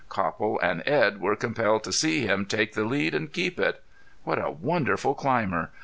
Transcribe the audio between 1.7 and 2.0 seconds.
to